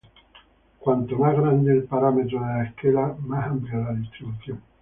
Cuanto 0.79 1.15
más 1.15 1.35
grande 1.37 1.73
el 1.73 1.83
parámetro 1.83 2.39
de 2.39 2.45
la 2.47 2.63
escala, 2.63 3.15
más 3.19 3.47
amplia 3.51 3.77
la 3.77 3.93
distribución. 3.93 4.59